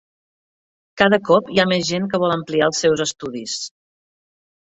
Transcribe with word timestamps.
Cada 1.01 1.19
cop 1.27 1.51
hi 1.55 1.61
ha 1.63 1.65
més 1.73 1.83
gent 1.89 2.07
que 2.15 2.21
vol 2.25 2.33
ampliar 2.37 2.71
els 2.71 2.81
seus 2.87 3.05
estudis. 3.07 3.61